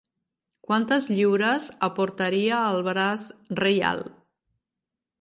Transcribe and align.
Quantes 0.67 1.09
lliures 1.11 1.69
aportaria 1.89 2.65
el 2.73 2.83
braç 2.91 3.29
reial? 3.65 4.07